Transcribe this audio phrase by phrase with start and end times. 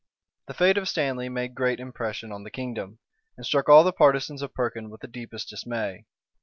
[0.47, 2.97] The fate of Stanley made great impression on the kingdom,
[3.37, 6.07] and struck all the partisans of Perkin with the deepest dismay.